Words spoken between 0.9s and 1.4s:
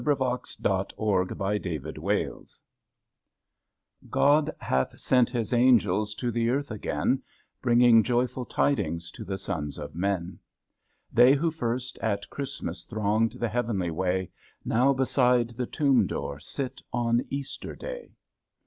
ANGELS